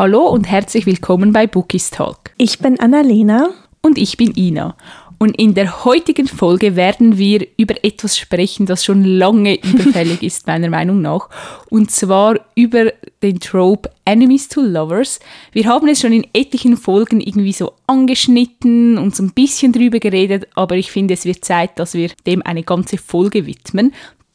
[0.00, 2.30] Hallo und herzlich willkommen bei Bookies Talk.
[2.38, 3.50] Ich bin Annalena.
[3.82, 4.74] Und ich bin Ina.
[5.18, 10.46] Und in der heutigen Folge werden wir über etwas sprechen, das schon lange überfällig ist,
[10.46, 11.28] meiner Meinung nach.
[11.68, 15.20] Und zwar über den Trope Enemies to Lovers.
[15.52, 19.98] Wir haben es schon in etlichen Folgen irgendwie so angeschnitten und so ein bisschen drüber
[19.98, 23.92] geredet, aber ich finde, es wird Zeit, dass wir dem eine ganze Folge widmen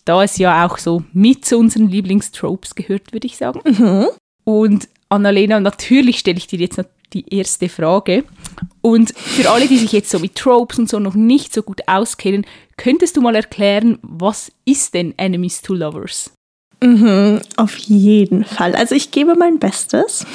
[0.08, 3.62] da es ja auch so mit zu unseren Lieblingstropes gehört, würde ich sagen.
[3.66, 4.06] Mhm.
[4.44, 6.82] Und Annalena, natürlich stelle ich dir jetzt
[7.14, 8.24] die erste Frage.
[8.82, 11.82] Und für alle, die sich jetzt so mit Tropes und so noch nicht so gut
[11.88, 12.46] auskennen,
[12.78, 16.32] könntest du mal erklären, was ist denn Enemies to Lovers?
[16.84, 18.76] Mhm, auf jeden Fall.
[18.76, 20.26] Also ich gebe mein Bestes.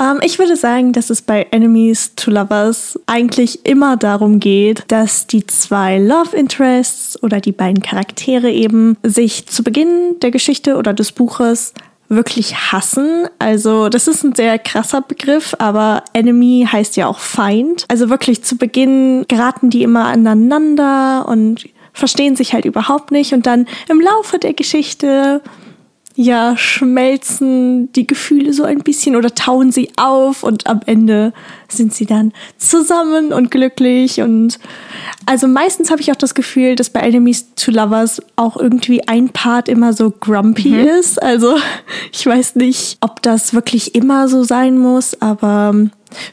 [0.00, 5.26] Ähm, ich würde sagen, dass es bei Enemies to Lovers eigentlich immer darum geht, dass
[5.26, 10.94] die zwei Love Interests oder die beiden Charaktere eben sich zu Beginn der Geschichte oder
[10.94, 11.74] des Buches
[12.08, 13.26] wirklich hassen.
[13.38, 17.84] Also das ist ein sehr krasser Begriff, aber Enemy heißt ja auch Feind.
[17.88, 23.46] Also wirklich zu Beginn geraten die immer aneinander und verstehen sich halt überhaupt nicht und
[23.46, 25.42] dann im Laufe der Geschichte
[26.20, 31.32] ja, schmelzen die Gefühle so ein bisschen oder tauen sie auf und am Ende
[31.68, 34.58] sind sie dann zusammen und glücklich und
[35.26, 39.28] also meistens habe ich auch das Gefühl, dass bei Enemies to Lovers auch irgendwie ein
[39.28, 40.88] Part immer so grumpy mhm.
[40.88, 41.22] ist.
[41.22, 41.56] Also
[42.12, 45.72] ich weiß nicht, ob das wirklich immer so sein muss, aber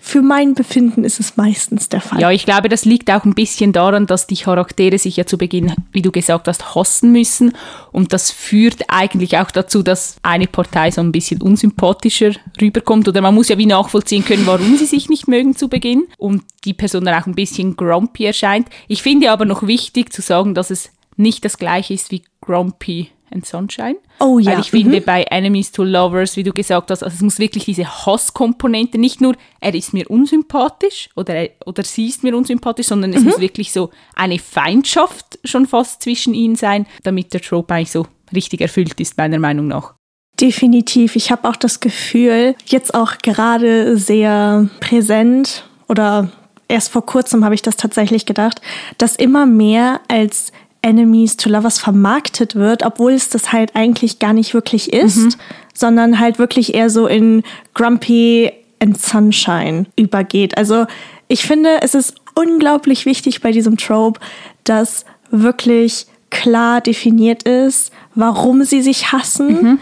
[0.02, 2.20] für mein Befinden ist es meistens der Fall.
[2.20, 5.38] Ja, ich glaube, das liegt auch ein bisschen daran, dass die Charaktere sich ja zu
[5.38, 7.54] Beginn, wie du gesagt hast, hassen müssen.
[7.92, 13.08] Und das führt eigentlich auch dazu, dass eine Partei so ein bisschen unsympathischer rüberkommt.
[13.08, 16.08] Oder man muss ja wie nachvollziehen können, warum sie sich nicht mögen zu Beginn.
[16.17, 18.67] Und die Person dann auch ein bisschen grumpy erscheint.
[18.88, 23.10] Ich finde aber noch wichtig zu sagen, dass es nicht das gleiche ist wie grumpy
[23.31, 23.98] and Sunshine.
[24.20, 24.54] Oh ja.
[24.54, 25.04] Weil ich finde, mhm.
[25.06, 29.22] bei Enemies to Lovers, wie du gesagt hast, also es muss wirklich diese Hasskomponente, nicht
[29.22, 33.30] nur, er ist mir unsympathisch oder, oder sie ist mir unsympathisch, sondern es mhm.
[33.30, 38.05] muss wirklich so eine Feindschaft schon fast zwischen ihnen sein, damit der Trope eigentlich so
[38.33, 39.95] richtig erfüllt ist, meiner Meinung nach.
[40.39, 41.16] Definitiv.
[41.16, 46.30] Ich habe auch das Gefühl, jetzt auch gerade sehr präsent oder
[46.67, 48.61] erst vor kurzem habe ich das tatsächlich gedacht,
[48.98, 50.52] dass immer mehr als
[50.86, 55.34] Enemies to Lovers vermarktet wird, obwohl es das halt eigentlich gar nicht wirklich ist, mhm.
[55.73, 57.42] sondern halt wirklich eher so in
[57.73, 60.58] Grumpy and Sunshine übergeht.
[60.58, 60.86] Also
[61.28, 64.20] ich finde, es ist unglaublich wichtig bei diesem Trope,
[64.64, 69.48] dass wirklich klar definiert ist, warum sie sich hassen.
[69.48, 69.80] Mhm.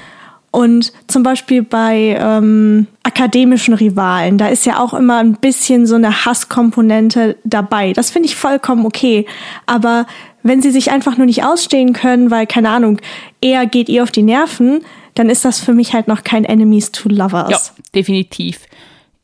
[0.51, 5.95] Und zum Beispiel bei ähm, akademischen Rivalen, da ist ja auch immer ein bisschen so
[5.95, 7.91] eine Hasskomponente dabei.
[7.91, 9.25] Das finde ich vollkommen okay.
[9.65, 10.05] Aber
[10.43, 12.99] wenn sie sich einfach nur nicht ausstehen können, weil, keine Ahnung,
[13.41, 14.81] er geht ihr auf die Nerven,
[15.15, 17.49] dann ist das für mich halt noch kein Enemies to Lovers.
[17.49, 17.59] Ja,
[17.95, 18.59] definitiv.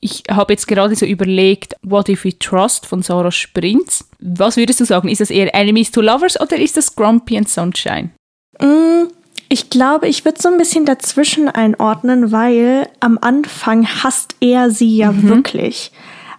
[0.01, 4.05] Ich habe jetzt gerade so überlegt, What If We Trust von Sarah Sprintz.
[4.19, 5.09] Was würdest du sagen?
[5.09, 8.11] Ist das eher Enemies to Lovers oder ist das Grumpy and Sunshine?
[8.61, 9.09] Mm,
[9.49, 14.95] ich glaube, ich würde so ein bisschen dazwischen einordnen, weil am Anfang hasst er sie
[14.95, 15.27] ja mhm.
[15.27, 15.91] wirklich.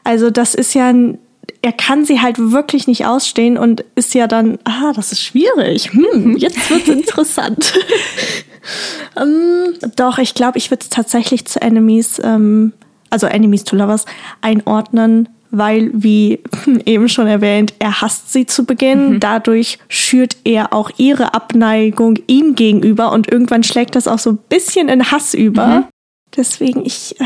[0.05, 1.19] Also das ist ja ein
[1.63, 5.93] er kann sie halt wirklich nicht ausstehen und ist ja dann, ah, das ist schwierig.
[5.93, 7.75] Hm, jetzt wird's interessant.
[9.17, 12.73] ähm, doch, ich glaube, ich würde es tatsächlich zu Enemies, ähm,
[13.11, 14.07] also Enemies to Lovers,
[14.41, 16.41] einordnen, weil, wie
[16.87, 19.15] eben schon erwähnt, er hasst sie zu Beginn.
[19.15, 19.21] Mhm.
[19.21, 24.39] Dadurch schürt er auch ihre Abneigung ihm gegenüber und irgendwann schlägt das auch so ein
[24.49, 25.67] bisschen in Hass über.
[25.67, 25.85] Mhm.
[26.37, 27.25] Deswegen, ich, äh,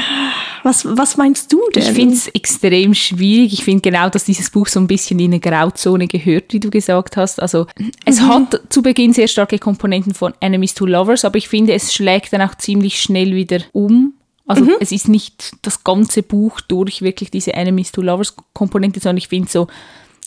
[0.64, 1.82] was, was meinst du denn?
[1.82, 3.52] Ich finde es extrem schwierig.
[3.52, 6.70] Ich finde genau, dass dieses Buch so ein bisschen in eine Grauzone gehört, wie du
[6.70, 7.40] gesagt hast.
[7.40, 7.66] Also,
[8.04, 8.28] es mhm.
[8.28, 12.32] hat zu Beginn sehr starke Komponenten von Enemies to Lovers, aber ich finde, es schlägt
[12.32, 14.14] dann auch ziemlich schnell wieder um.
[14.46, 14.72] Also, mhm.
[14.80, 19.28] es ist nicht das ganze Buch durch wirklich diese Enemies to Lovers Komponente, sondern ich
[19.28, 19.68] finde so,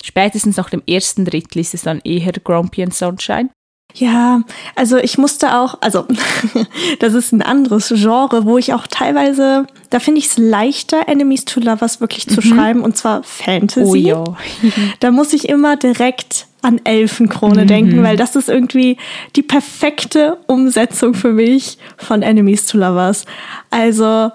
[0.03, 3.49] spätestens nach dem ersten Drittel ist es dann eher Grumpy and Sunshine.
[3.95, 4.41] Ja,
[4.75, 6.05] also ich musste auch, also
[6.99, 11.45] das ist ein anderes Genre, wo ich auch teilweise, da finde ich es leichter, Enemies
[11.45, 12.41] to Lovers wirklich zu mhm.
[12.41, 14.13] schreiben, und zwar Fantasy.
[14.13, 14.35] Oh
[14.99, 17.67] da muss ich immer direkt an Elfenkrone mhm.
[17.67, 18.97] denken, weil das ist irgendwie
[19.35, 23.25] die perfekte Umsetzung für mich von Enemies to Lovers.
[23.69, 24.31] Also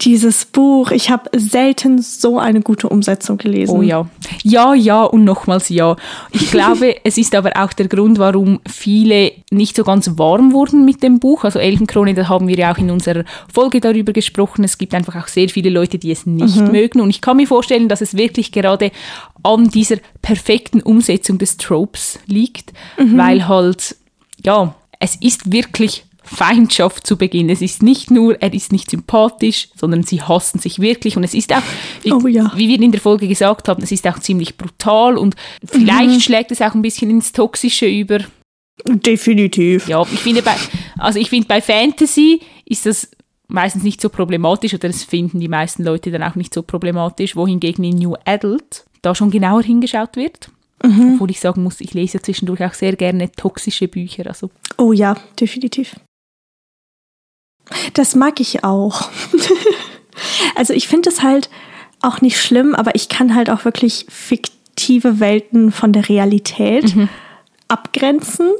[0.00, 3.76] dieses Buch, ich habe selten so eine gute Umsetzung gelesen.
[3.76, 4.08] Oh ja.
[4.42, 5.96] Ja, ja und nochmals ja.
[6.30, 10.84] Ich glaube, es ist aber auch der Grund, warum viele nicht so ganz warm wurden
[10.84, 11.44] mit dem Buch.
[11.44, 14.64] Also Elfenkrone, da haben wir ja auch in unserer Folge darüber gesprochen.
[14.64, 16.72] Es gibt einfach auch sehr viele Leute, die es nicht mhm.
[16.72, 17.00] mögen.
[17.00, 18.90] Und ich kann mir vorstellen, dass es wirklich gerade
[19.42, 23.18] an dieser perfekten Umsetzung des Tropes liegt, mhm.
[23.18, 23.96] weil halt,
[24.44, 26.04] ja, es ist wirklich
[26.34, 27.48] Feindschaft zu Beginn.
[27.50, 31.16] Es ist nicht nur, er ist nicht sympathisch, sondern sie hassen sich wirklich.
[31.16, 31.62] Und es ist auch,
[32.02, 32.52] wie, Oh ja.
[32.56, 35.34] wie wir in der Folge gesagt haben, es ist auch ziemlich brutal und
[35.64, 36.20] vielleicht Mhm.
[36.20, 38.18] schlägt es auch ein bisschen ins Toxische über.
[38.86, 39.88] Definitiv.
[39.88, 40.54] Ja, ich finde bei,
[40.98, 43.10] also ich finde bei Fantasy ist das
[43.48, 47.34] meistens nicht so problematisch oder das finden die meisten Leute dann auch nicht so problematisch,
[47.34, 50.50] wohingegen in New Adult da schon genauer hingeschaut wird.
[50.80, 54.28] Obwohl ich sagen muss, ich lese zwischendurch auch sehr gerne toxische Bücher.
[54.28, 55.96] Also Oh ja, definitiv.
[57.94, 59.10] Das mag ich auch.
[60.56, 61.50] also ich finde es halt
[62.00, 66.94] auch nicht schlimm, aber ich kann halt auch wirklich fiktive Welten von der Realität
[67.68, 68.50] abgrenzen.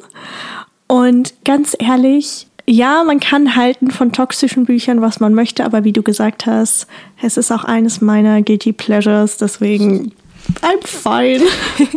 [0.86, 5.92] Und ganz ehrlich, ja, man kann halten von toxischen Büchern, was man möchte, aber wie
[5.92, 6.86] du gesagt hast,
[7.22, 10.12] es ist auch eines meiner Guilty Pleasures, deswegen
[10.62, 11.44] I'm fine.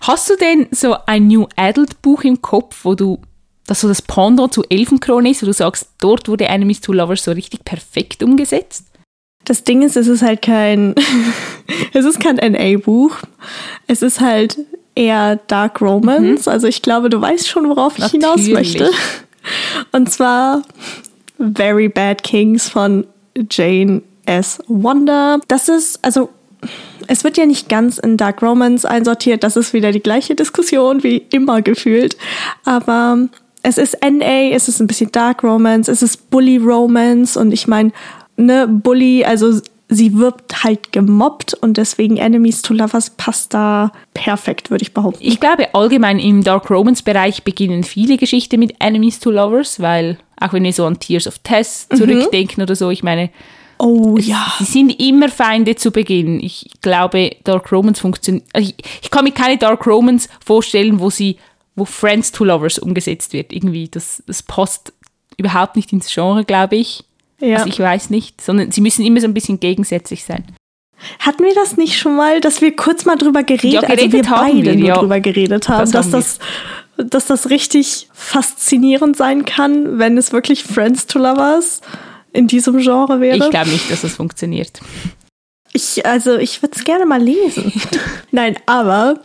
[0.00, 3.20] Hast du denn so ein New Adult Buch im Kopf, wo du,
[3.72, 7.24] das so das Pendant zu Elfenkrone ist, wo du sagst, dort wurde Enemies to Lovers
[7.24, 8.84] so richtig perfekt umgesetzt?
[9.44, 10.94] Das Ding ist, es ist halt kein,
[11.94, 13.16] es ist kein NA-Buch.
[13.86, 14.58] Es ist halt
[14.94, 16.46] eher Dark Romance.
[16.46, 18.52] Also ich glaube, du weißt schon, worauf ich hinaus Mhm.
[18.52, 18.78] Natürlich.
[18.80, 18.90] möchte.
[19.90, 20.62] Und zwar
[21.38, 23.06] Very Bad Kings von
[23.50, 24.60] Jane S.
[24.68, 25.40] Wonder.
[25.48, 26.28] Das ist, also
[27.08, 29.42] es wird ja nicht ganz in Dark Romance einsortiert.
[29.42, 32.16] Das ist wieder die gleiche Diskussion wie immer gefühlt.
[32.64, 33.28] Aber
[33.62, 37.66] es ist NA, es ist ein bisschen Dark Romance, es ist Bully Romance und ich
[37.66, 37.92] meine,
[38.36, 44.70] ne, Bully, also sie wird halt gemobbt und deswegen Enemies to Lovers passt da perfekt,
[44.70, 45.20] würde ich behaupten.
[45.22, 50.52] Ich glaube, allgemein im Dark Romance-Bereich beginnen viele Geschichten mit Enemies to Lovers, weil auch
[50.52, 53.30] wenn wir so an Tears of Tess zurückdenken oder so, ich meine,
[53.84, 54.46] Oh ja.
[54.58, 56.38] sie sind immer Feinde zu Beginn.
[56.38, 58.44] Ich glaube, Dark Romance funktioniert.
[58.56, 61.36] Ich, ich kann mir keine Dark Romance vorstellen, wo sie,
[61.74, 63.52] wo Friends to Lovers umgesetzt wird.
[63.52, 64.92] Irgendwie, das, das passt
[65.36, 67.04] überhaupt nicht ins Genre, glaube ich.
[67.40, 67.56] ja.
[67.58, 70.44] Also ich weiß nicht, sondern sie müssen immer so ein bisschen gegensätzlich sein.
[71.18, 74.08] Hatten wir das nicht schon mal, dass wir kurz mal drüber geredet, Ja, also wir
[74.08, 74.98] geredet haben beide wir, nur ja.
[74.98, 76.18] drüber geredet haben, Das dass haben wir.
[76.18, 76.38] das
[76.98, 81.80] dass das richtig faszinierend sein kann, wenn es wirklich Friends to Lovers
[82.32, 83.38] in diesem Genre wäre.
[83.38, 84.80] Ich glaube nicht, dass das funktioniert.
[85.72, 87.72] Ich, also ich würde es gerne mal lesen.
[88.30, 89.20] Nein, aber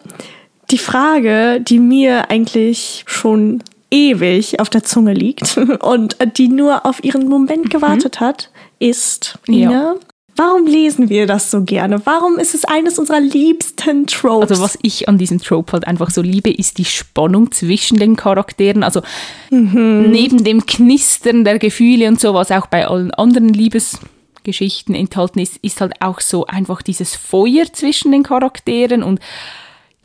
[0.72, 7.04] die Frage, die mir eigentlich schon ewig auf der Zunge liegt und die nur auf
[7.04, 8.50] ihren Moment gewartet hat,
[8.80, 9.54] ist, Mhm.
[9.56, 9.96] Ja.
[10.40, 12.06] Warum lesen wir das so gerne?
[12.06, 14.52] Warum ist es eines unserer liebsten Tropes?
[14.52, 18.16] Also was ich an diesem Trope halt einfach so liebe, ist die Spannung zwischen den
[18.16, 18.84] Charakteren.
[18.84, 19.02] Also
[19.50, 25.58] neben dem Knistern der Gefühle und so, was auch bei allen anderen Liebesgeschichten enthalten ist,
[25.63, 29.20] ist halt auch so einfach dieses Feuer zwischen den Charakteren und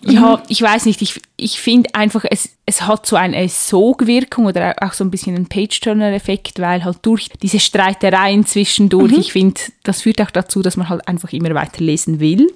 [0.04, 4.74] ja, ich weiß nicht, ich, ich finde einfach, es, es hat so eine Sogwirkung oder
[4.80, 10.02] auch so ein bisschen einen Page-Turner-Effekt, weil halt durch diese Streitereien zwischendurch, ich finde, das
[10.02, 12.52] führt auch dazu, dass man halt einfach immer weiter lesen will.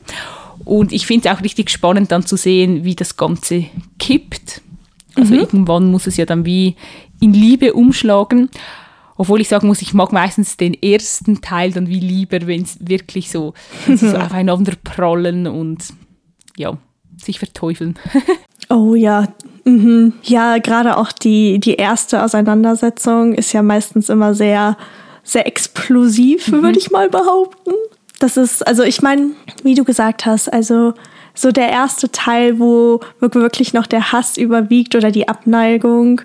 [0.65, 3.67] Und ich finde es auch richtig spannend dann zu sehen, wie das Ganze
[3.99, 4.63] kippt.
[5.15, 6.77] Also irgendwann muss es ja dann wie
[7.21, 8.51] in Liebe umschlagen.
[9.17, 12.77] Obwohl ich sagen muss, ich mag meistens den ersten Teil dann wie lieber, wenn es
[12.81, 13.55] wirklich so,
[13.95, 15.85] so aufeinander prallen und
[16.57, 16.77] ja,
[17.17, 17.99] sich verteufeln.
[18.69, 19.29] Oh ja.
[19.65, 20.15] Mhm.
[20.25, 24.77] Ja, gerade auch die, die erste Auseinandersetzung ist ja meistens immer sehr,
[25.23, 27.73] sehr explosiv, würde ich mal behaupten.
[28.19, 29.31] Das ist, also ich meine,
[29.63, 30.95] wie du gesagt hast, also
[31.35, 36.23] so der erste Teil, wo wirklich noch der Hass überwiegt oder die Abneigung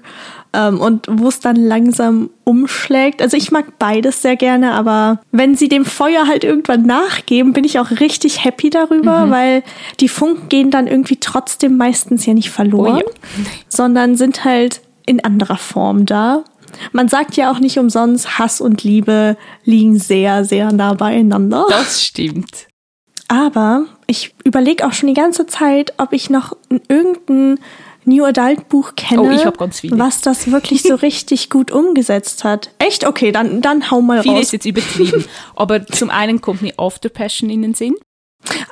[0.54, 3.22] und wo es dann langsam umschlägt.
[3.22, 7.64] Also ich mag beides sehr gerne, aber wenn sie dem Feuer halt irgendwann nachgeben, bin
[7.64, 9.64] ich auch richtig happy darüber, weil
[10.00, 13.46] die Funken gehen dann irgendwie trotzdem meistens ja nicht verloren, Oh ja.
[13.70, 16.44] sondern sind halt in anderer Form da.
[16.94, 21.66] Man sagt ja auch nicht umsonst, Hass und Liebe liegen sehr, sehr nah beieinander.
[21.70, 22.68] Das stimmt.
[23.28, 27.60] Aber ich überlege auch schon die ganze Zeit, ob ich noch n- irgendein
[28.06, 29.98] New Adult Buch kenne, Oh, ich hab ganz viele.
[30.00, 32.72] was das wirklich so richtig gut umgesetzt hat.
[32.80, 33.06] Echt?
[33.06, 34.42] Okay, dann, dann hau mal Viel raus.
[34.44, 35.26] ist jetzt übertrieben.
[35.56, 37.96] Aber zum einen kommt mir After Passion in den Sinn.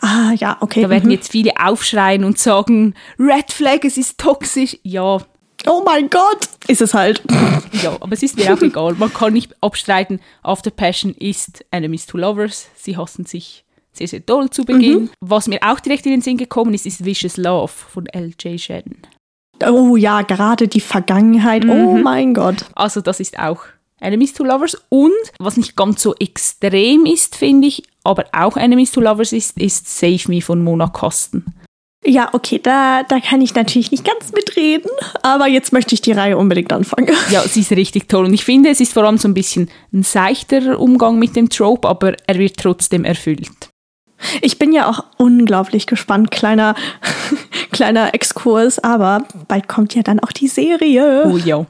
[0.01, 0.81] Ah, ja, okay.
[0.81, 1.11] Da werden mhm.
[1.11, 4.77] jetzt viele aufschreien und sagen, Red Flag, es ist toxisch.
[4.83, 5.19] Ja,
[5.65, 6.47] Oh mein Gott!
[6.67, 7.21] Ist es halt.
[7.83, 8.93] ja, aber es ist mir auch egal.
[8.93, 12.67] Man kann nicht abstreiten, After Passion ist Enemies to Lovers.
[12.75, 15.01] Sie hassen sich sehr, sehr doll zu Beginn.
[15.03, 15.09] Mhm.
[15.19, 18.59] Was mir auch direkt in den Sinn gekommen ist, ist Vicious Love von L.J.
[18.59, 18.97] Shannon.
[19.67, 21.65] Oh ja, gerade die Vergangenheit.
[21.65, 22.03] Oh Mhm.
[22.03, 22.65] mein Gott.
[22.75, 23.61] Also das ist auch
[23.99, 24.77] Enemies to Lovers.
[24.89, 29.57] Und was nicht ganz so extrem ist, finde ich, aber auch Enemies to Lovers ist,
[29.59, 31.45] ist Save Me von Mona Kasten.
[32.05, 34.89] Ja, okay, da, da kann ich natürlich nicht ganz mitreden,
[35.21, 37.09] aber jetzt möchte ich die Reihe unbedingt anfangen.
[37.29, 39.69] Ja, sie ist richtig toll und ich finde, es ist vor allem so ein bisschen
[39.93, 43.68] ein seichterer Umgang mit dem Trope, aber er wird trotzdem erfüllt.
[44.41, 46.75] Ich bin ja auch unglaublich gespannt, kleiner,
[47.71, 51.23] kleiner Exkurs, aber bald kommt ja dann auch die Serie.
[51.25, 51.65] Oh ja.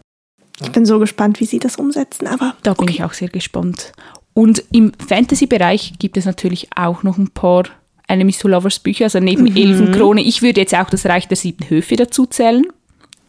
[0.62, 2.56] Ich bin so gespannt, wie sie das umsetzen, aber.
[2.64, 2.94] Da bin okay.
[2.94, 3.92] ich auch sehr gespannt.
[4.34, 7.64] Und im Fantasy-Bereich gibt es natürlich auch noch ein paar
[8.08, 9.56] Enemies to Lovers Bücher, also neben Mhm.
[9.56, 10.22] Elfenkrone.
[10.22, 12.66] Ich würde jetzt auch das Reich der sieben Höfe dazu zählen,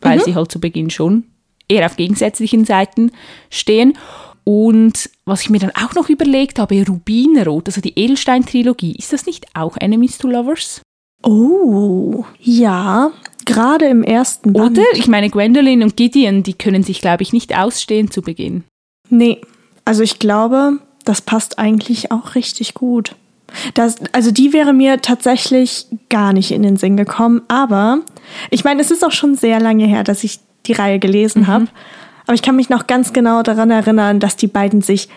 [0.00, 0.22] weil Mhm.
[0.24, 1.24] sie halt zu Beginn schon
[1.68, 3.12] eher auf gegensätzlichen Seiten
[3.50, 3.96] stehen.
[4.44, 9.26] Und was ich mir dann auch noch überlegt habe, Rubinrot, also die Edelstein-Trilogie, ist das
[9.26, 10.82] nicht auch Enemies to Lovers?
[11.22, 13.10] Oh, ja,
[13.44, 14.78] gerade im ersten Band.
[14.78, 14.86] Oder?
[14.94, 18.64] Ich meine, Gwendolyn und Gideon, die können sich, glaube ich, nicht ausstehen zu Beginn.
[19.10, 19.40] Nee,
[19.84, 23.16] also ich glaube, das passt eigentlich auch richtig gut.
[23.74, 28.00] Das, also die wäre mir tatsächlich gar nicht in den Sinn gekommen, aber
[28.50, 31.66] ich meine, es ist auch schon sehr lange her, dass ich die Reihe gelesen habe.
[32.30, 35.08] Aber ich kann mich noch ganz genau daran erinnern, dass die beiden sich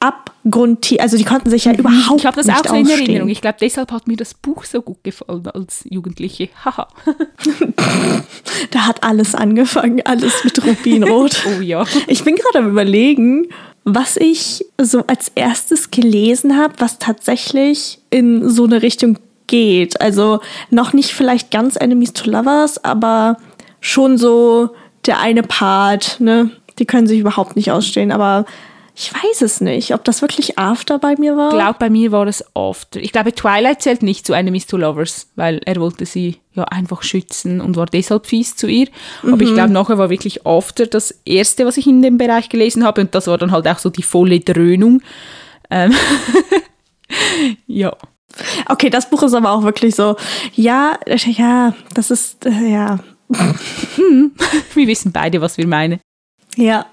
[0.00, 2.88] abgrundtief, also die konnten sich ja überhaupt Ich habe das nicht auch so in.
[2.88, 3.28] Erinnerung.
[3.28, 6.48] Ich glaube, deshalb hat mir das Buch so gut gefallen als Jugendliche.
[6.64, 6.88] Haha.
[8.70, 11.44] Da hat alles angefangen, alles mit Rubinrot.
[11.58, 11.84] oh ja.
[12.06, 13.48] Ich bin gerade am überlegen,
[13.84, 20.00] was ich so als erstes gelesen habe, was tatsächlich in so eine Richtung geht.
[20.00, 23.36] Also noch nicht vielleicht ganz Enemies to Lovers, aber
[23.80, 24.70] schon so
[25.06, 26.50] der eine Part, ne?
[26.78, 28.44] Die können sich überhaupt nicht ausstehen, aber
[28.98, 31.48] ich weiß es nicht, ob das wirklich After bei mir war.
[31.50, 32.98] Ich glaube, bei mir war es After.
[32.98, 37.02] Ich glaube, Twilight zählt nicht zu Enemies to Lovers, weil er wollte sie ja einfach
[37.02, 38.88] schützen und war deshalb fies zu ihr.
[39.22, 42.84] Aber ich glaube, nachher war wirklich After das erste, was ich in dem Bereich gelesen
[42.84, 45.02] habe und das war dann halt auch so die volle Dröhnung.
[45.70, 45.92] Ähm
[47.66, 47.94] ja.
[48.66, 50.16] Okay, das Buch ist aber auch wirklich so,
[50.54, 52.98] ja, ja, das ist, äh, ja,
[54.74, 56.00] Wir wissen beide, was wir meinen.
[56.56, 56.86] Ja,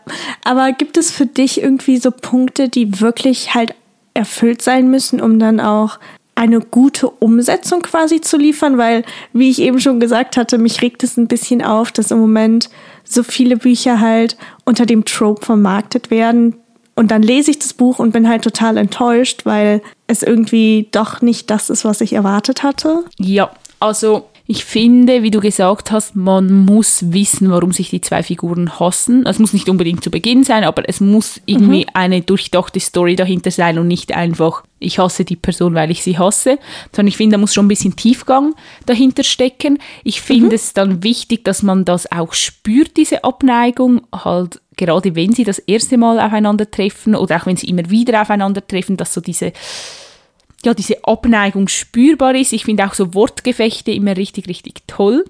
[0.43, 3.73] aber gibt es für dich irgendwie so Punkte, die wirklich halt
[4.13, 5.99] erfüllt sein müssen, um dann auch
[6.35, 8.77] eine gute Umsetzung quasi zu liefern?
[8.77, 12.19] Weil, wie ich eben schon gesagt hatte, mich regt es ein bisschen auf, dass im
[12.19, 12.69] Moment
[13.03, 16.55] so viele Bücher halt unter dem Trope vermarktet werden.
[16.95, 21.21] Und dann lese ich das Buch und bin halt total enttäuscht, weil es irgendwie doch
[21.21, 23.05] nicht das ist, was ich erwartet hatte.
[23.17, 28.23] Ja, also ich finde, wie du gesagt hast, man muss wissen, warum sich die zwei
[28.23, 29.25] Figuren hassen.
[29.25, 33.51] Es muss nicht unbedingt zu Beginn sein, aber es muss irgendwie eine durchdachte Story dahinter
[33.51, 36.59] sein und nicht einfach, ich hasse die Person, weil ich sie hasse,
[36.91, 38.53] sondern ich finde, da muss schon ein bisschen Tiefgang
[38.85, 39.79] dahinter stecken.
[40.03, 45.31] Ich finde es dann wichtig, dass man das auch spürt, diese Abneigung, halt gerade wenn
[45.31, 49.53] sie das erste Mal aufeinandertreffen oder auch wenn sie immer wieder aufeinandertreffen, dass so diese
[50.65, 52.53] ja, diese Abneigung spürbar ist.
[52.53, 55.25] Ich finde auch so Wortgefechte immer richtig, richtig toll.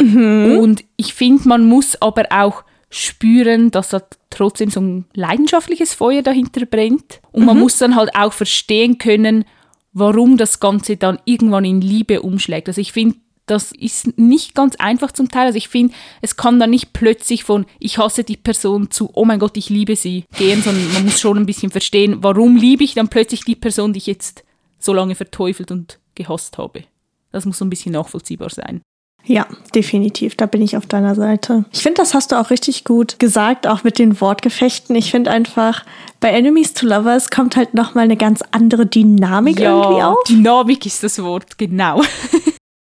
[0.00, 6.22] Und ich finde, man muss aber auch spüren, dass da trotzdem so ein leidenschaftliches Feuer
[6.22, 7.20] dahinter brennt.
[7.30, 9.44] Und man muss dann halt auch verstehen können,
[9.92, 12.68] warum das Ganze dann irgendwann in Liebe umschlägt.
[12.68, 15.46] Also ich finde, das ist nicht ganz einfach zum Teil.
[15.46, 19.24] Also ich finde, es kann dann nicht plötzlich von ich hasse die Person zu oh
[19.24, 22.84] mein Gott, ich liebe sie gehen, sondern man muss schon ein bisschen verstehen, warum liebe
[22.84, 24.44] ich dann plötzlich die Person, die ich jetzt
[24.82, 26.84] so lange verteufelt und gehasst habe.
[27.30, 28.82] Das muss so ein bisschen nachvollziehbar sein.
[29.24, 30.34] Ja, definitiv.
[30.34, 31.64] Da bin ich auf deiner Seite.
[31.72, 34.96] Ich finde, das hast du auch richtig gut gesagt, auch mit den Wortgefechten.
[34.96, 35.84] Ich finde einfach,
[36.18, 40.18] bei Enemies to Lovers kommt halt nochmal eine ganz andere Dynamik irgendwie auf.
[40.28, 42.02] Dynamik ist das Wort, genau.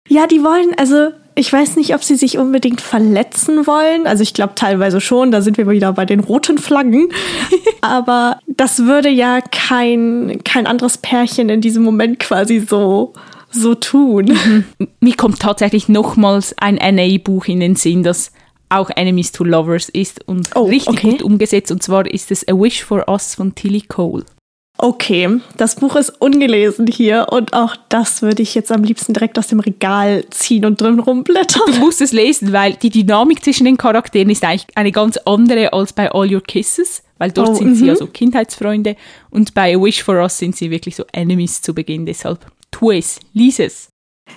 [0.09, 4.07] Ja, die wollen, also ich weiß nicht, ob sie sich unbedingt verletzen wollen.
[4.07, 7.09] Also ich glaube teilweise schon, da sind wir wieder bei den roten Flaggen.
[7.81, 13.15] Aber das würde ja kein, kein anderes Pärchen in diesem Moment quasi so,
[13.51, 14.65] so tun.
[15.01, 18.31] Mir kommt tatsächlich nochmals ein NA-Buch in den Sinn, das
[18.69, 21.11] auch Enemies to Lovers ist und Oh, richtig okay.
[21.11, 21.71] gut umgesetzt.
[21.71, 24.25] Und zwar ist es A Wish for Us von Tilly Cole.
[24.77, 29.39] Okay, das Buch ist ungelesen hier und auch das würde ich jetzt am liebsten direkt
[29.39, 31.63] aus dem Regal ziehen und drin rumblättern.
[31.67, 35.73] Du musst es lesen, weil die Dynamik zwischen den Charakteren ist eigentlich eine ganz andere
[35.73, 37.89] als bei All Your Kisses, weil dort Oh, sind sie mhm.
[37.91, 38.97] ja so Kindheitsfreunde
[39.31, 42.05] und bei A Wish for Us sind sie wirklich so Enemies zu Beginn.
[42.05, 43.89] Deshalb tu es, lies es.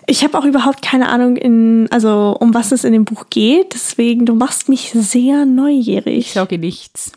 [0.06, 3.74] Ich habe auch überhaupt keine Ahnung, in, also um was es in dem Buch geht,
[3.74, 6.32] deswegen du machst mich sehr Ich neugierig.
[6.34, 7.14] sage nichts.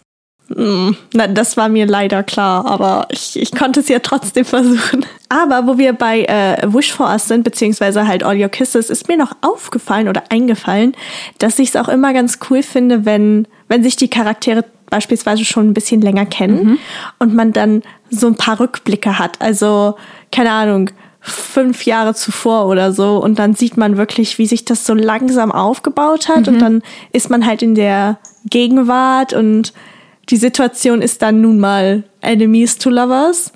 [0.54, 5.06] Mm, Na, das war mir leider klar, aber ich, ich konnte es ja trotzdem versuchen.
[5.28, 9.08] Aber wo wir bei äh, Wish for Us sind, beziehungsweise halt All Your Kisses, ist
[9.08, 10.94] mir noch aufgefallen oder eingefallen,
[11.38, 15.68] dass ich es auch immer ganz cool finde, wenn, wenn sich die Charaktere beispielsweise schon
[15.68, 16.80] ein bisschen länger kennen
[17.20, 19.40] und man dann so ein paar Rückblicke hat.
[19.40, 19.94] Also,
[20.32, 20.90] keine Ahnung,
[21.20, 23.18] fünf Jahre zuvor oder so.
[23.22, 26.48] Und dann sieht man wirklich, wie sich das so langsam aufgebaut hat.
[26.48, 26.54] Mhm.
[26.54, 29.72] Und dann ist man halt in der Gegenwart und
[30.30, 33.52] die Situation ist dann nun mal Enemies to Lovers.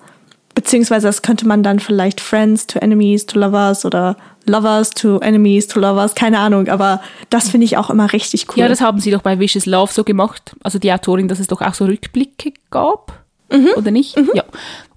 [0.54, 4.16] Beziehungsweise das könnte man dann vielleicht Friends to Enemies to Lovers oder
[4.46, 7.00] Lovers to Enemies to Lovers, keine Ahnung, aber
[7.30, 8.60] das finde ich auch immer richtig cool.
[8.62, 10.54] Ja, das haben sie doch bei Vicious Love so gemacht.
[10.62, 13.24] Also die Autorin, dass es doch auch so Rückblicke gab.
[13.76, 14.16] Oder nicht?
[14.34, 14.42] Ja.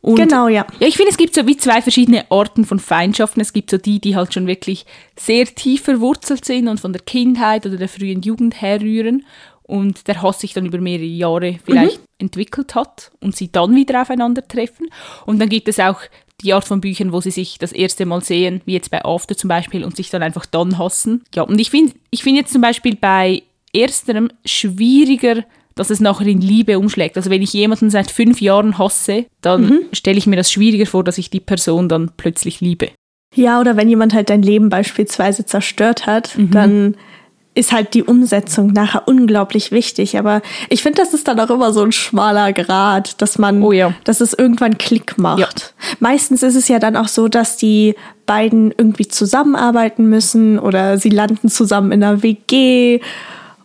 [0.02, 0.66] Und genau, ja.
[0.80, 3.42] Ja, ich finde, es gibt so wie zwei verschiedene Arten von Feindschaften.
[3.42, 7.02] Es gibt so die, die halt schon wirklich sehr tief verwurzelt sind und von der
[7.02, 9.26] Kindheit oder der frühen Jugend herrühren
[9.68, 14.02] und der Hass sich dann über mehrere Jahre vielleicht entwickelt hat und sie dann wieder
[14.02, 14.88] aufeinandertreffen.
[15.26, 16.00] Und dann gibt es auch
[16.42, 19.36] die Art von Büchern, wo sie sich das erste Mal sehen, wie jetzt bei After
[19.36, 21.24] zum Beispiel, und sich dann einfach dann hassen.
[21.36, 23.44] Ja, und ich finde ich finde jetzt zum Beispiel bei
[23.74, 25.44] ersterem schwieriger,
[25.76, 27.18] dass es nachher in Liebe umschlägt.
[27.18, 31.04] Also wenn ich jemanden seit fünf Jahren hasse, dann stelle ich mir das schwieriger vor,
[31.04, 32.90] dass ich die Person dann plötzlich liebe.
[33.36, 36.52] Ja, oder wenn jemand halt dein Leben beispielsweise zerstört hat, Mhm.
[36.52, 36.96] dann
[37.58, 40.18] ist halt die Umsetzung nachher unglaublich wichtig.
[40.18, 43.72] Aber ich finde, das ist dann auch immer so ein schmaler Grad, dass man, Oh
[43.72, 43.94] ja.
[44.04, 45.40] dass es irgendwann Klick macht.
[45.40, 45.48] Ja.
[46.00, 47.96] Meistens ist es ja dann auch so, dass die
[48.26, 53.00] beiden irgendwie zusammenarbeiten müssen oder sie landen zusammen in einer WG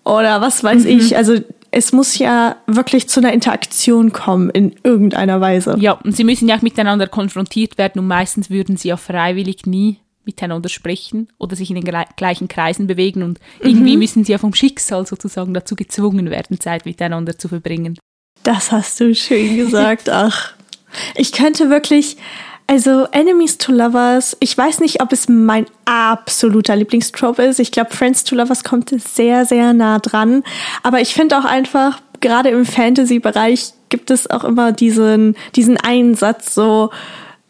[0.05, 0.67] oder was Mhm.
[0.69, 1.17] weiß ich.
[1.17, 1.37] Also
[1.71, 5.77] es muss ja wirklich zu einer Interaktion kommen in irgendeiner Weise.
[5.79, 9.65] Ja, und sie müssen ja auch miteinander konfrontiert werden und meistens würden sie ja freiwillig
[9.67, 14.33] nie miteinander sprechen oder sich in den gle- gleichen Kreisen bewegen und irgendwie müssen sie
[14.33, 17.99] ja vom Schicksal sozusagen dazu gezwungen werden, Zeit miteinander zu verbringen.
[18.43, 20.09] Das hast du schön gesagt.
[20.11, 20.53] Ach,
[21.15, 22.17] ich könnte wirklich,
[22.67, 27.59] also Enemies to Lovers, ich weiß nicht, ob es mein absoluter Lieblingstrope ist.
[27.61, 30.43] Ich glaube, Friends to Lovers kommt sehr, sehr nah dran.
[30.83, 36.55] Aber ich finde auch einfach, gerade im Fantasy-Bereich gibt es auch immer diesen, diesen Einsatz
[36.55, 36.91] so,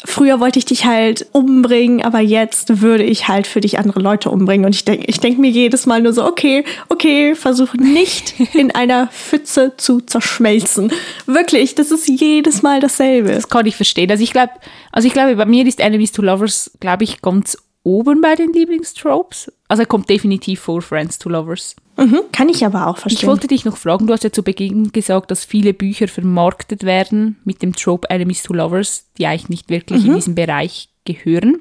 [0.05, 4.31] Früher wollte ich dich halt umbringen, aber jetzt würde ich halt für dich andere Leute
[4.31, 4.67] umbringen.
[4.67, 8.75] Und ich denke ich denk mir jedes Mal nur so, okay, okay, versuch nicht in
[8.75, 10.93] einer Pfütze zu zerschmelzen.
[11.27, 13.33] Wirklich, das ist jedes Mal dasselbe.
[13.33, 14.11] Das kann ich verstehen.
[14.11, 14.53] Also ich glaube,
[14.91, 18.53] also ich glaube, bei mir ist Enemies to Lovers, glaube ich, ganz oben bei den
[18.53, 19.53] Lieblingstropes.
[19.69, 21.75] Also er kommt definitiv vor Friends to Lovers.
[21.97, 23.29] Mhm, kann ich aber auch Ich verstehen.
[23.29, 27.37] wollte dich noch fragen, du hast ja zu Beginn gesagt, dass viele Bücher vermarktet werden
[27.45, 31.59] mit dem Trope Enemies to Lovers, die eigentlich nicht wirklich in diesen Bereich gehören.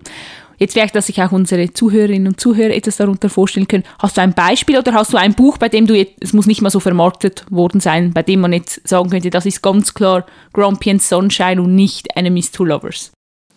[0.58, 3.84] Jetzt vielleicht, dass sich auch unsere Zuhörerinnen und Zuhörer etwas darunter vorstellen können.
[3.98, 6.46] Hast du ein Beispiel oder hast du ein Buch, bei dem du jetzt, es muss
[6.46, 9.96] nicht mal so vermarktet worden sein, bei dem man jetzt sagen könnte, das ist ganz
[9.96, 13.12] klar Grumpy and Sunshine und nicht Enemies to Lovers?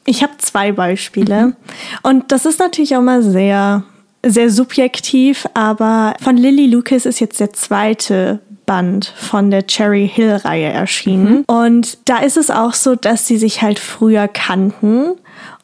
[0.06, 1.56] Ich habe zwei Beispiele.
[2.02, 3.84] Und das ist natürlich auch mal sehr,
[4.24, 10.70] sehr subjektiv, aber von Lily Lucas ist jetzt der zweite Band von der Cherry Hill-Reihe
[10.70, 11.44] erschienen.
[11.46, 15.12] Und da ist es auch so, dass sie sich halt früher kannten.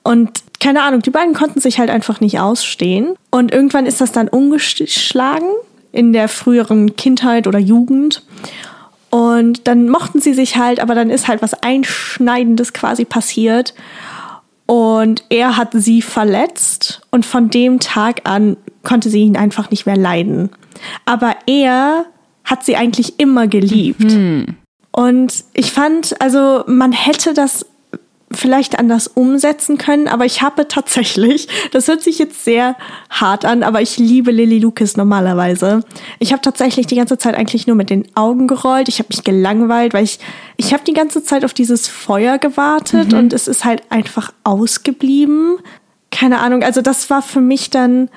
[0.03, 3.15] Und keine Ahnung, die beiden konnten sich halt einfach nicht ausstehen.
[3.31, 5.49] Und irgendwann ist das dann umgeschlagen
[5.93, 8.23] in der früheren Kindheit oder Jugend.
[9.11, 13.75] Und dann mochten sie sich halt, aber dann ist halt was Einschneidendes quasi passiert.
[14.71, 19.85] Und er hat sie verletzt und von dem Tag an konnte sie ihn einfach nicht
[19.85, 20.51] mehr leiden.
[21.05, 22.05] Aber er
[22.45, 24.05] hat sie eigentlich immer geliebt.
[24.93, 27.67] Und ich fand, also man hätte das
[28.33, 32.77] vielleicht anders umsetzen können, aber ich habe tatsächlich, das hört sich jetzt sehr
[33.11, 35.83] hart an, aber ich liebe Lily Lucas normalerweise.
[36.21, 38.89] Ich habe tatsächlich die ganze Zeit eigentlich nur mit den Augen gerollt.
[38.89, 40.21] Ich habe mich gelangweilt, weil ich
[40.57, 45.59] ich habe die ganze Zeit auf dieses Feuer gewartet und es ist halt einfach ausgeblieben.
[46.11, 48.11] Keine Ahnung, also das war für mich dann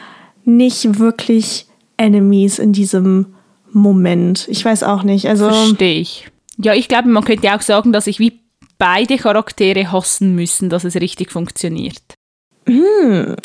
[0.46, 3.34] nicht wirklich Enemies in diesem
[3.72, 4.48] Moment.
[4.50, 5.28] Ich weiß auch nicht.
[5.28, 6.28] Also Verstehe ich.
[6.58, 8.43] Ja, ich glaube, man könnte auch sagen, dass ich wie
[8.78, 12.02] beide Charaktere hassen müssen, dass es richtig funktioniert.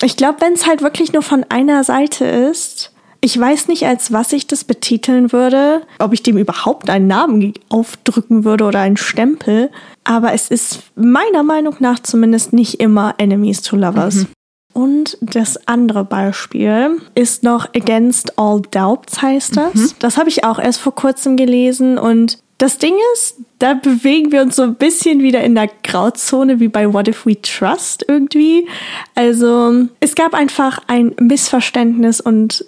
[0.02, 4.12] Ich glaube, wenn es halt wirklich nur von einer Seite ist, ich weiß nicht, als
[4.12, 8.96] was ich das betiteln würde, ob ich dem überhaupt einen Namen aufdrücken würde oder einen
[8.96, 9.70] Stempel,
[10.04, 14.26] aber es ist meiner Meinung nach zumindest nicht immer Enemies to Lovers.
[14.72, 19.96] Und das andere Beispiel ist noch Against All Doubts heißt das.
[19.98, 24.42] Das habe ich auch erst vor kurzem gelesen und das Ding ist, da bewegen wir
[24.42, 28.66] uns so ein bisschen wieder in der Grauzone wie bei What If We Trust irgendwie.
[29.14, 32.64] Also es gab einfach ein Missverständnis und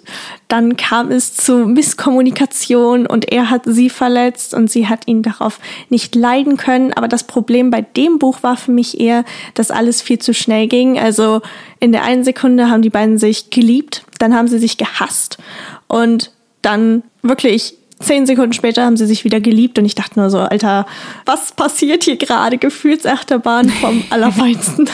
[0.47, 5.59] dann kam es zu Misskommunikation und er hat sie verletzt und sie hat ihn darauf
[5.89, 6.93] nicht leiden können.
[6.93, 9.25] Aber das Problem bei dem Buch war für mich eher,
[9.55, 10.99] dass alles viel zu schnell ging.
[10.99, 11.41] Also
[11.81, 15.37] in der einen Sekunde haben die beiden sich geliebt, dann haben sie sich gehasst
[15.89, 20.29] und dann wirklich zehn Sekunden später haben sie sich wieder geliebt und ich dachte nur
[20.29, 20.85] so, Alter,
[21.25, 22.57] was passiert hier gerade?
[22.57, 24.89] Gefühlsachterbahn vom Allerfeinsten.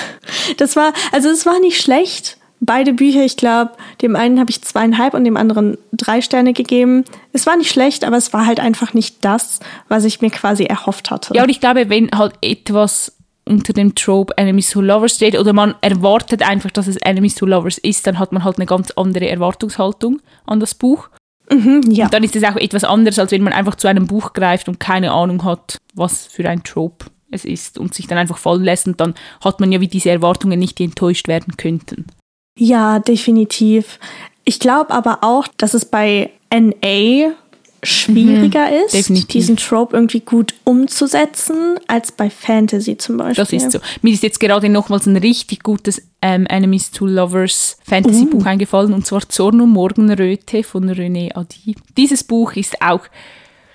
[0.58, 2.38] Das war, also es war nicht schlecht.
[2.60, 7.06] Beide Bücher, ich glaube, dem einen habe ich zweieinhalb und dem anderen drei Sterne gegeben.
[7.32, 10.64] Es war nicht schlecht, aber es war halt einfach nicht das, was ich mir quasi
[10.64, 11.36] erhofft hatte.
[11.36, 13.14] Ja, und ich glaube, wenn halt etwas
[13.48, 17.46] unter dem Trope Enemies to Lovers steht oder man erwartet einfach, dass es Enemies to
[17.46, 21.10] Lovers ist, dann hat man halt eine ganz andere Erwartungshaltung an das Buch.
[21.52, 22.06] Mhm, ja.
[22.06, 24.68] Und dann ist es auch etwas anderes, als wenn man einfach zu einem Buch greift
[24.68, 28.64] und keine Ahnung hat, was für ein Trope es ist und sich dann einfach fallen
[28.64, 32.06] lässt und dann hat man ja wie diese Erwartungen nicht, die enttäuscht werden könnten.
[32.58, 34.00] Ja, definitiv.
[34.46, 37.34] Ich glaube aber auch, dass es bei NA
[37.84, 39.28] schwieriger mhm, ist, definitiv.
[39.28, 43.44] diesen Trope irgendwie gut umzusetzen, als bei Fantasy zum Beispiel.
[43.44, 43.80] Das ist so.
[44.02, 48.50] Mir ist jetzt gerade nochmals ein richtig gutes ähm, Enemies to Lovers Fantasy-Buch uh.
[48.50, 51.76] eingefallen, und zwar Zorn und Morgenröte von René Adi.
[51.96, 53.02] Dieses Buch ist auch,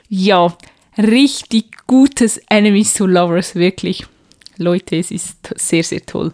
[0.09, 0.55] ja,
[0.99, 4.05] richtig gutes Enemies to Lovers, wirklich.
[4.59, 6.33] Leute, es ist sehr, sehr toll.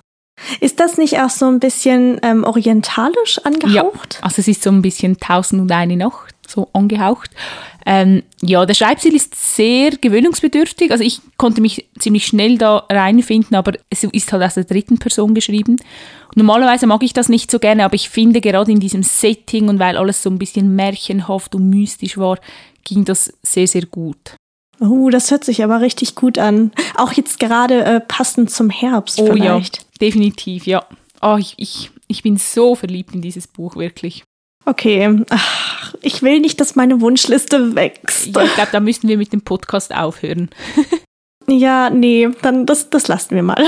[0.60, 4.14] Ist das nicht auch so ein bisschen ähm, orientalisch angehaucht?
[4.14, 7.30] Ja, also es ist so ein bisschen Tausend und eine Nacht so angehaucht.
[7.86, 10.90] Ähm, ja, der Schreibstil ist sehr gewöhnungsbedürftig.
[10.90, 14.98] Also ich konnte mich ziemlich schnell da reinfinden, aber es ist halt aus der dritten
[14.98, 15.76] Person geschrieben.
[16.34, 19.78] Normalerweise mag ich das nicht so gerne, aber ich finde gerade in diesem Setting und
[19.78, 22.38] weil alles so ein bisschen märchenhaft und mystisch war,
[22.84, 24.36] ging das sehr, sehr gut.
[24.80, 26.72] Oh, das hört sich aber richtig gut an.
[26.94, 29.78] Auch jetzt gerade äh, passend zum Herbst oh, vielleicht.
[29.78, 30.84] Ja, definitiv, ja.
[31.20, 34.22] Oh, ich, ich, ich bin so verliebt in dieses Buch, wirklich.
[34.68, 38.36] Okay, Ach, ich will nicht, dass meine Wunschliste wächst.
[38.36, 40.50] Ja, ich glaube, da müssen wir mit dem Podcast aufhören.
[41.48, 43.64] ja, nee, dann das, das lassen wir mal.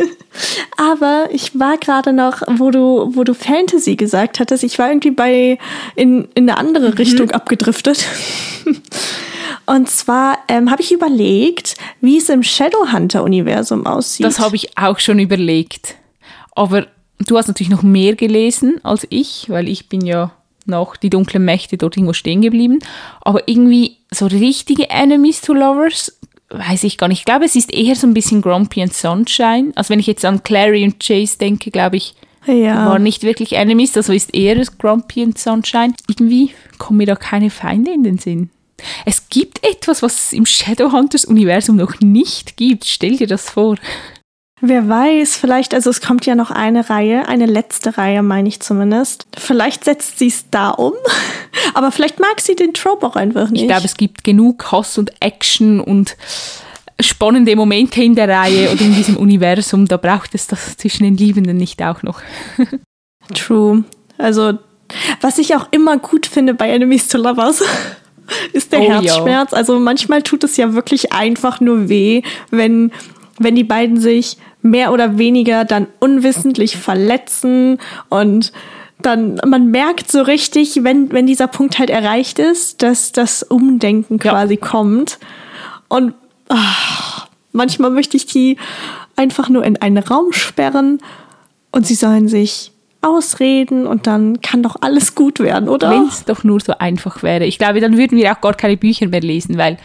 [0.78, 5.10] Aber ich war gerade noch, wo du, wo du Fantasy gesagt hattest, ich war irgendwie
[5.10, 5.58] bei
[5.94, 6.94] in, in eine andere mhm.
[6.94, 8.06] Richtung abgedriftet.
[9.66, 14.24] Und zwar ähm, habe ich überlegt, wie es im Shadowhunter-Universum aussieht.
[14.24, 15.96] Das habe ich auch schon überlegt.
[16.54, 16.86] Aber
[17.18, 20.32] Du hast natürlich noch mehr gelesen als ich, weil ich bin ja
[20.66, 22.78] noch die dunklen Mächte dort irgendwo stehen geblieben.
[23.20, 26.18] Aber irgendwie so richtige Enemies to Lovers
[26.50, 27.20] weiß ich gar nicht.
[27.20, 29.72] Ich glaube, es ist eher so ein bisschen Grumpy and Sunshine.
[29.74, 32.14] Also wenn ich jetzt an Clary und Chase denke, glaube ich,
[32.46, 32.86] ja.
[32.86, 33.96] waren nicht wirklich Enemies.
[33.96, 35.94] Also ist eher das Grumpy and Sunshine.
[36.08, 38.50] Irgendwie kommen mir da keine Feinde in den Sinn.
[39.04, 42.84] Es gibt etwas, was es im Shadowhunters Universum noch nicht gibt.
[42.84, 43.76] Stell dir das vor.
[44.66, 48.60] Wer weiß, vielleicht, also es kommt ja noch eine Reihe, eine letzte Reihe, meine ich
[48.60, 49.26] zumindest.
[49.36, 50.94] Vielleicht setzt sie es da um,
[51.74, 53.62] aber vielleicht mag sie den Trope auch einfach nicht.
[53.62, 56.16] Ich glaube, es gibt genug Hass und Action und
[56.98, 59.86] spannende Momente in der Reihe oder in diesem Universum.
[59.86, 62.22] Da braucht es das zwischen den Liebenden nicht auch noch.
[63.34, 63.84] True.
[64.16, 64.58] Also,
[65.20, 67.62] was ich auch immer gut finde bei Enemies to Lovers,
[68.54, 69.50] ist der oh, Herzschmerz.
[69.50, 69.58] Yo.
[69.58, 72.90] Also manchmal tut es ja wirklich einfach nur weh, wenn
[73.38, 78.50] wenn die beiden sich mehr oder weniger dann unwissentlich verletzen und
[79.02, 84.18] dann man merkt so richtig, wenn, wenn dieser Punkt halt erreicht ist, dass das Umdenken
[84.18, 84.60] quasi ja.
[84.66, 85.18] kommt.
[85.88, 86.14] Und
[86.48, 88.56] ach, manchmal möchte ich die
[89.16, 90.98] einfach nur in einen Raum sperren
[91.70, 92.72] und sie sollen sich
[93.02, 95.90] ausreden und dann kann doch alles gut werden, oder?
[95.90, 97.44] Wenn es doch nur so einfach wäre.
[97.44, 99.76] Ich glaube, dann würden wir auch gar keine Bücher mehr lesen, weil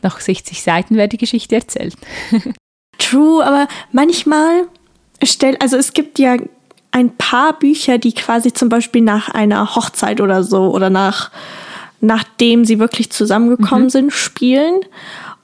[0.00, 1.94] nach 60 Seiten wäre die Geschichte erzählt.
[3.10, 4.68] True, aber manchmal
[5.22, 6.36] stellt, also es gibt ja
[6.92, 11.30] ein paar Bücher, die quasi zum Beispiel nach einer Hochzeit oder so oder nach
[12.00, 13.90] nachdem sie wirklich zusammengekommen mhm.
[13.90, 14.80] sind, spielen.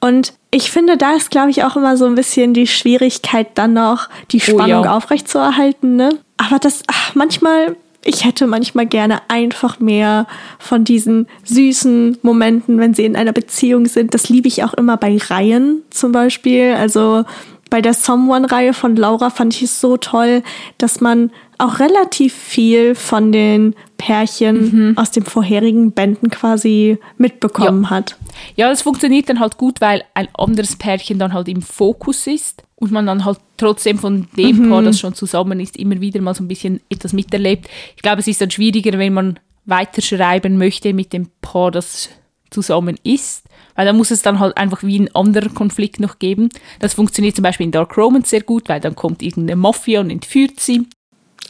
[0.01, 3.75] Und ich finde, da ist, glaube ich, auch immer so ein bisschen die Schwierigkeit, dann
[3.75, 4.97] noch die Spannung oh, ja.
[4.97, 5.97] aufrechtzuerhalten.
[5.97, 6.11] Ne?
[6.39, 7.77] Aber das, ach, manchmal
[8.07, 10.27] ich hätte manchmal gerne einfach mehr
[10.61, 14.15] von diesen süßen Momenten, wenn sie in einer Beziehung sind.
[14.15, 16.75] Das liebe ich auch immer bei Reihen zum Beispiel.
[16.75, 17.25] Also
[17.71, 20.43] bei der Someone-Reihe von Laura fand ich es so toll,
[20.79, 24.99] dass man auch relativ viel von den Pärchen mhm.
[24.99, 27.91] aus den vorherigen Bänden quasi mitbekommen ja.
[27.91, 28.17] hat.
[28.57, 32.63] Ja, das funktioniert dann halt gut, weil ein anderes Pärchen dann halt im Fokus ist
[32.77, 34.71] und man dann halt trotzdem von dem mhm.
[34.71, 37.69] Paar, das schon zusammen ist, immer wieder mal so ein bisschen etwas miterlebt.
[37.97, 42.11] Ich glaube, es ist dann schwieriger, wenn man weiterschreiben möchte mit dem Paar, das
[42.51, 46.49] zusammen ist, weil da muss es dann halt einfach wie ein anderer Konflikt noch geben.
[46.81, 50.11] Das funktioniert zum Beispiel in Dark Romance sehr gut, weil dann kommt irgendeine Mafia und
[50.11, 50.87] entführt sie.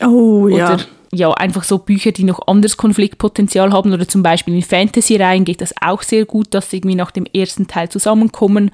[0.00, 0.74] Oh ja.
[0.74, 5.44] Oder ja, einfach so Bücher, die noch anderes Konfliktpotenzial haben oder zum Beispiel in Fantasy-Reihen
[5.44, 8.70] geht das auch sehr gut, dass sie irgendwie nach dem ersten Teil zusammenkommen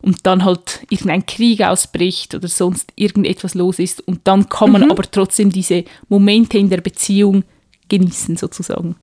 [0.00, 4.82] und dann halt irgendein Krieg ausbricht oder sonst irgendetwas los ist und dann kann man
[4.82, 4.90] mhm.
[4.90, 7.44] aber trotzdem diese Momente in der Beziehung
[7.88, 8.96] genießen sozusagen.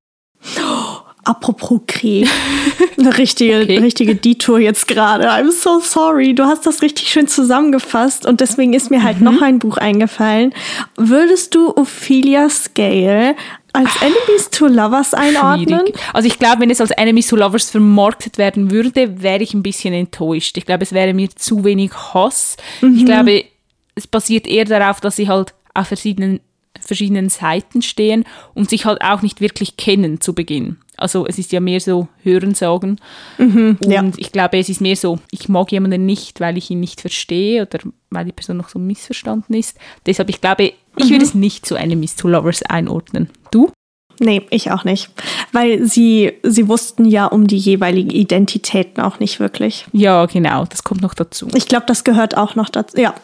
[1.24, 2.28] Apropos Krieg.
[2.98, 3.78] Eine richtige, okay.
[3.78, 5.30] richtige Detour jetzt gerade.
[5.30, 6.34] I'm so sorry.
[6.34, 9.26] Du hast das richtig schön zusammengefasst und deswegen ist mir halt mhm.
[9.26, 10.54] noch ein Buch eingefallen.
[10.98, 13.36] Würdest du Ophelia Scale
[13.74, 15.82] als Enemies to Lovers einordnen?
[15.82, 15.96] Schwierig.
[16.14, 19.64] Also ich glaube, wenn es als Enemies to Lovers vermarktet werden würde, wäre ich ein
[19.64, 20.58] bisschen enttäuscht.
[20.58, 22.58] Ich glaube, es wäre mir zu wenig Hass.
[22.82, 22.98] Mhm.
[22.98, 23.46] Ich glaube,
[23.94, 26.40] es basiert eher darauf, dass sie halt auf verschiedenen
[26.80, 30.78] verschiedenen Seiten stehen und sich halt auch nicht wirklich kennen zu Beginn.
[31.02, 33.00] Also es ist ja mehr so Hörensagen.
[33.38, 34.04] Mhm, und ja.
[34.18, 37.64] ich glaube, es ist mehr so, ich mag jemanden nicht, weil ich ihn nicht verstehe
[37.64, 39.78] oder weil die Person noch so missverstanden ist.
[40.06, 41.10] Deshalb, ich glaube, ich mhm.
[41.10, 43.30] würde es nicht zu Enemies to Lovers einordnen.
[43.52, 43.72] Du?
[44.20, 45.10] Nee, ich auch nicht.
[45.52, 49.88] Weil sie, sie wussten ja um die jeweiligen Identitäten auch nicht wirklich.
[49.94, 51.48] Ja, genau, das kommt noch dazu.
[51.56, 53.00] Ich glaube, das gehört auch noch dazu.
[53.02, 53.16] Ja.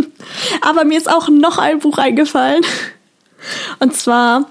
[0.60, 2.62] Aber mir ist auch noch ein Buch eingefallen.
[3.78, 4.46] Und zwar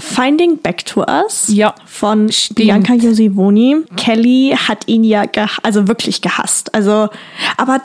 [0.00, 2.56] Finding Back to Us ja, von stimmt.
[2.56, 3.84] Bianca Josivoni.
[3.96, 5.24] Kelly hat ihn ja
[5.62, 6.74] also wirklich gehasst.
[6.74, 7.08] Also,
[7.56, 7.80] aber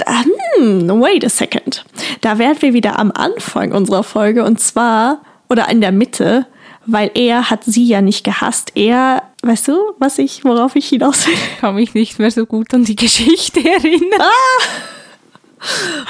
[0.58, 1.86] hm, wait a second.
[2.22, 6.48] Da wären wir wieder am Anfang unserer Folge und zwar oder in der Mitte
[6.86, 8.72] weil er hat sie ja nicht gehasst.
[8.76, 11.34] Er, weißt du, was ich, worauf ich hinaus will?
[11.34, 14.20] Ich kann mich nicht mehr so gut an die Geschichte erinnern.
[14.20, 14.64] Ah!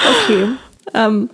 [0.10, 0.48] Okay.
[0.94, 1.30] Ähm,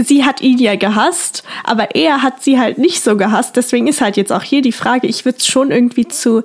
[0.00, 3.56] sie hat ihn ja gehasst, aber er hat sie halt nicht so gehasst.
[3.56, 6.42] Deswegen ist halt jetzt auch hier die Frage, ich würde es schon irgendwie zu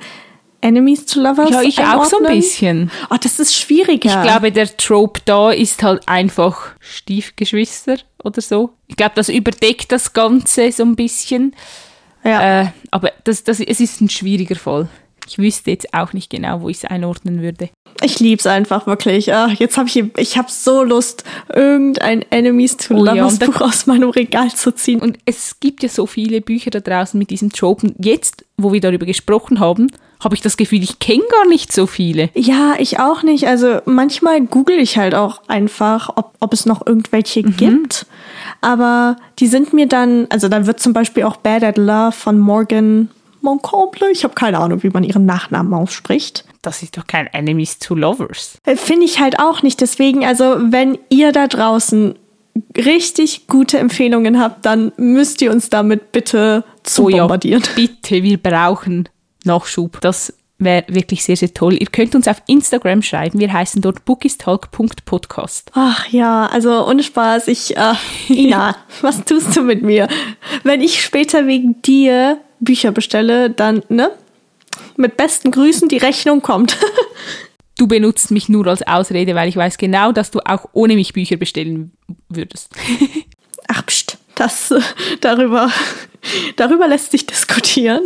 [0.62, 2.02] Enemies to Lovers Ja, ich einordnen.
[2.02, 2.92] auch so ein bisschen.
[3.10, 4.10] Oh, das ist schwieriger.
[4.10, 8.72] Ich glaube, der Trope da ist halt einfach Stiefgeschwister oder so.
[8.88, 11.56] Ich glaube, das überdeckt das Ganze so ein bisschen.
[12.24, 12.62] Ja.
[12.62, 14.90] Äh, aber das, das, es ist ein schwieriger Fall.
[15.28, 17.70] Ich wüsste jetzt auch nicht genau, wo ich es einordnen würde.
[18.02, 19.34] Ich liebe es einfach wirklich.
[19.34, 23.62] Ach, jetzt habe ich, ich habe so Lust, irgendein Enemies to oh, Lovers ja, Buch
[23.62, 25.02] aus meinem Regal zu ziehen.
[25.02, 27.96] Und es gibt ja so viele Bücher da draußen mit diesem Tropen.
[28.00, 29.88] Jetzt, wo wir darüber gesprochen haben,
[30.24, 32.30] habe ich das Gefühl, ich kenne gar nicht so viele.
[32.36, 33.48] Ja, ich auch nicht.
[33.48, 37.56] Also manchmal google ich halt auch einfach, ob, ob es noch irgendwelche mhm.
[37.56, 38.06] gibt.
[38.62, 42.38] Aber die sind mir dann, also da wird zum Beispiel auch Bad at Love von
[42.38, 43.10] Morgan
[43.42, 46.46] Moncomble, ich habe keine Ahnung, wie man ihren Nachnamen ausspricht.
[46.62, 48.58] Das ist doch kein Enemies to Lovers.
[48.66, 49.82] Äh, finde ich halt auch nicht.
[49.82, 52.16] Deswegen, also wenn ihr da draußen
[52.76, 57.64] richtig gute Empfehlungen habt, dann müsst ihr uns damit bitte zu oh ja, bombardieren.
[57.76, 59.08] Bitte, wir brauchen
[59.46, 60.02] Nachschub.
[60.02, 61.74] Das wäre wirklich sehr, sehr toll.
[61.80, 63.40] Ihr könnt uns auf Instagram schreiben.
[63.40, 65.72] Wir heißen dort bookistalk.podcast.
[65.74, 67.48] Ach ja, also ohne Spaß.
[67.48, 67.94] Ich, äh,
[68.30, 70.08] Ina, was tust du mit mir?
[70.64, 74.12] Wenn ich später wegen dir Bücher bestelle, dann, ne?
[74.98, 76.78] Mit besten Grüßen, die Rechnung kommt.
[77.78, 81.14] du benutzt mich nur als Ausrede, weil ich weiß genau, dass du auch ohne mich
[81.14, 81.92] Bücher bestellen
[82.28, 82.72] würdest.
[83.68, 84.74] Ach, pst, das,
[85.22, 85.72] darüber,
[86.58, 88.04] darüber lässt sich diskutieren.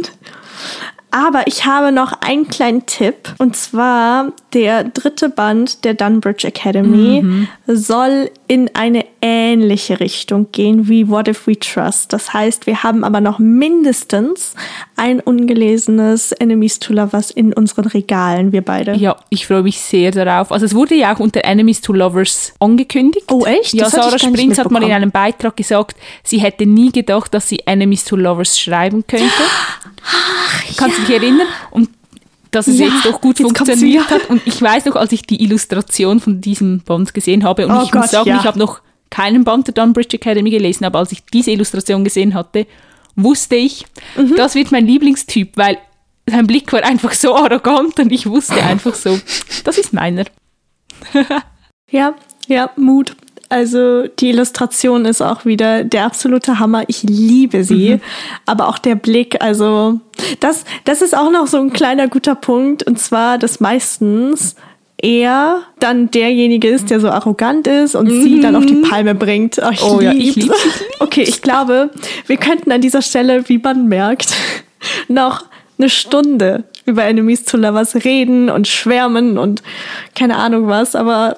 [1.14, 3.36] Aber ich habe noch einen kleinen Tipp.
[3.38, 7.48] Und zwar der dritte Band der Dunbridge Academy mhm.
[7.68, 12.14] soll in eine ähnliche Richtung gehen wie What If We Trust.
[12.14, 14.56] Das heißt, wir haben aber noch mindestens
[14.96, 18.96] ein ungelesenes Enemies to Lovers in unseren Regalen, wir beide.
[18.96, 20.52] Ja, ich freue mich sehr darauf.
[20.52, 23.32] Also es wurde ja auch unter Enemies to Lovers angekündigt.
[23.32, 23.74] Oh echt?
[23.74, 27.60] Ja, Sarah Sprintz hat mal in einem Beitrag gesagt, sie hätte nie gedacht, dass sie
[27.68, 29.28] Enemies to Lovers schreiben könnte.
[30.06, 31.03] Ach, Kannst ja.
[31.06, 31.48] Dich erinnern?
[31.72, 31.90] Und
[32.52, 34.30] dass es ja, jetzt doch gut jetzt funktioniert hat.
[34.30, 37.84] Und ich weiß noch, als ich die Illustration von diesem Band gesehen habe, und oh
[37.84, 38.40] ich Gott, muss sagen, ja.
[38.40, 42.34] ich habe noch keinen Band der Dunbridge Academy gelesen, aber als ich diese Illustration gesehen
[42.34, 42.68] hatte,
[43.16, 43.86] wusste ich,
[44.16, 44.36] mhm.
[44.36, 45.78] das wird mein Lieblingstyp, weil
[46.28, 49.20] sein Blick war einfach so arrogant und ich wusste einfach so,
[49.64, 50.26] das ist meiner.
[51.92, 52.16] ja,
[52.48, 53.16] ja, Mut.
[53.54, 56.86] Also die Illustration ist auch wieder der absolute Hammer.
[56.88, 57.92] Ich liebe sie.
[57.92, 58.02] Mhm.
[58.48, 60.00] Aber auch der Blick, also
[60.40, 62.82] das, das ist auch noch so ein kleiner guter Punkt.
[62.82, 64.56] Und zwar, dass meistens
[64.98, 68.24] er dann derjenige ist, der so arrogant ist und mhm.
[68.24, 69.60] sie dann auf die Palme bringt.
[69.64, 70.04] Oh, ich oh, lieb's.
[70.04, 70.84] Ja, ich lieb's.
[70.98, 71.92] Okay, ich glaube,
[72.26, 74.34] wir könnten an dieser Stelle, wie man merkt,
[75.08, 75.46] noch
[75.78, 79.62] eine Stunde über Enemies to Lovers reden und schwärmen und
[80.16, 81.38] keine Ahnung was, aber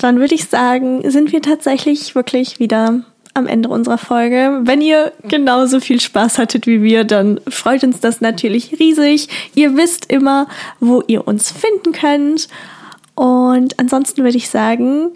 [0.00, 4.60] dann würde ich sagen, sind wir tatsächlich wirklich wieder am Ende unserer Folge.
[4.62, 9.28] Wenn ihr genauso viel Spaß hattet wie wir, dann freut uns das natürlich riesig.
[9.54, 10.46] Ihr wisst immer,
[10.80, 12.48] wo ihr uns finden könnt.
[13.16, 15.10] Und ansonsten würde ich sagen,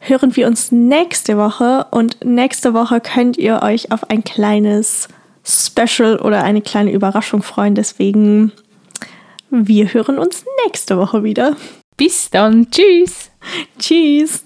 [0.00, 1.86] hören wir uns nächste Woche.
[1.90, 5.08] Und nächste Woche könnt ihr euch auf ein kleines
[5.44, 7.74] Special oder eine kleine Überraschung freuen.
[7.74, 8.52] Deswegen,
[9.50, 11.56] wir hören uns nächste Woche wieder.
[11.96, 12.70] Bis dann.
[12.70, 13.31] Tschüss.
[13.78, 14.44] Tschüss.